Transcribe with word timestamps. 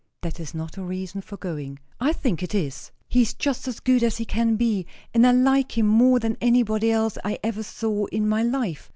"That 0.23 0.39
is 0.39 0.55
not 0.55 0.77
a 0.77 0.83
reason 0.83 1.21
for 1.21 1.37
going." 1.37 1.77
"I 1.99 2.11
think 2.11 2.41
it 2.41 2.55
is. 2.55 2.89
He 3.07 3.21
is 3.21 3.35
just 3.35 3.67
as 3.67 3.79
good 3.79 4.01
as 4.01 4.17
he 4.17 4.25
can 4.25 4.55
be, 4.55 4.87
and 5.13 5.27
I 5.27 5.31
like 5.31 5.77
him 5.77 5.85
more 5.85 6.17
than 6.17 6.37
anybody 6.41 6.89
else 6.89 7.19
I 7.23 7.37
ever 7.43 7.61
saw 7.61 8.05
in 8.07 8.27
my 8.27 8.41
life. 8.41 8.89